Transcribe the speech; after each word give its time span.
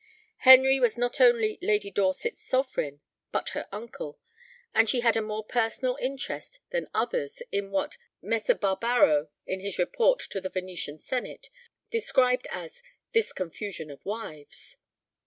Henry 0.39 0.79
was 0.79 0.97
not 0.97 1.21
only 1.21 1.59
Lady 1.61 1.91
Dorset's 1.91 2.41
sovereign, 2.41 3.01
but 3.31 3.49
her 3.49 3.67
uncle, 3.71 4.19
and 4.73 4.89
she 4.89 5.01
had 5.01 5.15
a 5.15 5.21
more 5.21 5.43
personal 5.43 5.95
interest 5.97 6.59
than 6.71 6.89
others 6.91 7.43
in 7.51 7.69
what 7.69 7.99
Messer 8.19 8.55
Barbaro, 8.55 9.29
in 9.45 9.59
his 9.59 9.77
report 9.77 10.19
to 10.31 10.41
the 10.41 10.49
Venetian 10.49 10.97
senate, 10.97 11.51
described 11.91 12.47
as 12.49 12.81
"this 13.13 13.31
confusion 13.31 13.91
of 13.91 14.03
wives." 14.03 14.75